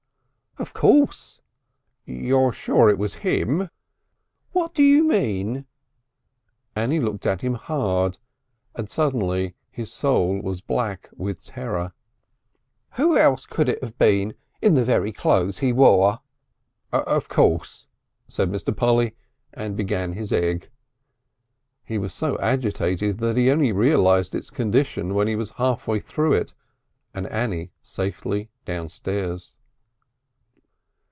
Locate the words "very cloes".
14.83-15.63